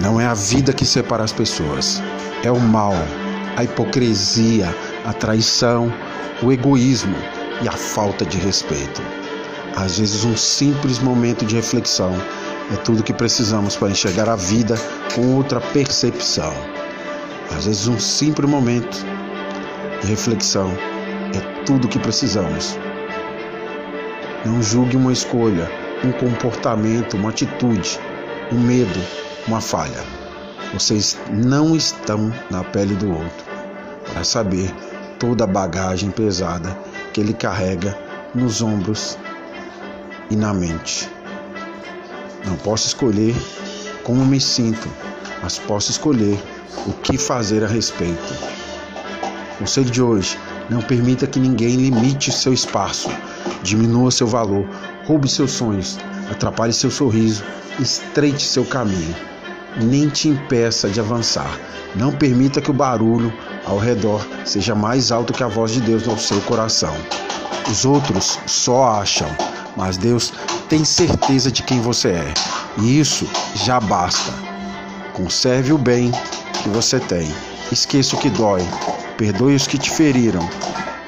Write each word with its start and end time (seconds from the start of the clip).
Não 0.00 0.20
é 0.20 0.26
a 0.26 0.34
vida 0.34 0.72
que 0.72 0.86
separa 0.86 1.24
as 1.24 1.32
pessoas, 1.32 2.00
é 2.44 2.52
o 2.52 2.60
mal, 2.60 2.94
a 3.56 3.64
hipocrisia, 3.64 4.72
a 5.04 5.12
traição, 5.12 5.92
o 6.40 6.52
egoísmo 6.52 7.16
e 7.62 7.68
a 7.68 7.72
falta 7.72 8.24
de 8.24 8.38
respeito. 8.38 9.02
Às 9.76 9.98
vezes, 9.98 10.24
um 10.24 10.36
simples 10.36 11.00
momento 11.00 11.44
de 11.44 11.56
reflexão 11.56 12.12
é 12.72 12.76
tudo 12.76 13.02
que 13.02 13.12
precisamos 13.12 13.74
para 13.74 13.90
enxergar 13.90 14.28
a 14.28 14.36
vida 14.36 14.76
com 15.14 15.34
outra 15.34 15.60
percepção. 15.60 16.52
Às 17.56 17.66
vezes, 17.66 17.88
um 17.88 17.98
simples 17.98 18.48
momento 18.48 19.04
de 20.00 20.06
reflexão 20.06 20.70
é 21.34 21.64
tudo 21.64 21.88
que 21.88 21.98
precisamos. 21.98 22.78
Não 24.44 24.62
julgue 24.62 24.96
uma 24.96 25.12
escolha, 25.12 25.68
um 26.04 26.12
comportamento, 26.12 27.16
uma 27.16 27.30
atitude, 27.30 27.98
um 28.52 28.58
medo, 28.58 29.00
uma 29.46 29.60
falha. 29.60 30.04
Vocês 30.72 31.16
não 31.30 31.76
estão 31.76 32.32
na 32.50 32.62
pele 32.64 32.94
do 32.94 33.10
outro 33.10 33.46
para 34.12 34.24
saber 34.24 34.72
toda 35.18 35.44
a 35.44 35.46
bagagem 35.46 36.10
pesada 36.10 36.76
que 37.12 37.20
ele 37.20 37.32
carrega 37.32 37.98
nos 38.34 38.62
ombros 38.62 39.18
e 40.30 40.36
na 40.36 40.52
mente. 40.52 41.10
Não 42.46 42.56
posso 42.56 42.86
escolher 42.86 43.34
como 44.02 44.24
me 44.24 44.40
sinto, 44.40 44.88
mas 45.42 45.58
posso 45.58 45.90
escolher 45.90 46.38
o 46.86 46.92
que 46.92 47.18
fazer 47.18 47.64
a 47.64 47.66
respeito. 47.66 48.34
Conselho 49.58 49.90
de 49.90 50.02
hoje: 50.02 50.38
não 50.70 50.80
permita 50.80 51.26
que 51.26 51.40
ninguém 51.40 51.76
limite 51.76 52.30
seu 52.30 52.52
espaço, 52.52 53.10
diminua 53.62 54.10
seu 54.10 54.26
valor, 54.26 54.66
roube 55.06 55.28
seus 55.28 55.52
sonhos, 55.52 55.98
atrapalhe 56.30 56.72
seu 56.72 56.90
sorriso, 56.90 57.44
estreite 57.78 58.44
seu 58.44 58.64
caminho, 58.64 59.14
nem 59.76 60.08
te 60.08 60.28
impeça 60.28 60.88
de 60.88 61.00
avançar. 61.00 61.58
Não 61.94 62.12
permita 62.12 62.60
que 62.60 62.70
o 62.70 62.74
barulho 62.74 63.32
ao 63.64 63.78
redor 63.78 64.26
seja 64.44 64.74
mais 64.74 65.10
alto 65.10 65.32
que 65.32 65.42
a 65.42 65.48
voz 65.48 65.72
de 65.72 65.80
Deus 65.80 66.06
no 66.06 66.18
seu 66.18 66.40
coração. 66.42 66.94
Os 67.70 67.84
outros 67.84 68.38
só 68.46 69.00
acham, 69.00 69.28
mas 69.76 69.96
Deus 69.96 70.32
tem 70.68 70.84
certeza 70.84 71.50
de 71.50 71.62
quem 71.62 71.80
você 71.80 72.08
é, 72.08 72.34
e 72.78 72.98
isso 72.98 73.26
já 73.54 73.80
basta. 73.80 74.32
Conserve 75.12 75.72
o 75.72 75.78
bem 75.78 76.12
que 76.62 76.68
você 76.68 77.00
tem. 77.00 77.32
Esqueça 77.72 78.16
o 78.16 78.18
que 78.18 78.30
dói. 78.30 78.62
Perdoe 79.16 79.54
os 79.54 79.66
que 79.66 79.76
te 79.76 79.90
feriram. 79.90 80.48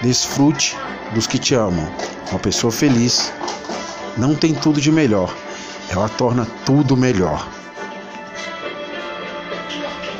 Desfrute 0.03 0.77
dos 1.15 1.27
que 1.27 1.39
te 1.39 1.55
amam. 1.55 1.89
Uma 2.31 2.39
pessoa 2.39 2.73
feliz 2.73 3.33
não 4.16 4.34
tem 4.34 4.55
tudo 4.55 4.80
de 4.80 4.91
melhor, 4.91 5.34
ela 5.89 6.08
torna 6.08 6.47
tudo 6.64 6.97
melhor. 6.97 7.59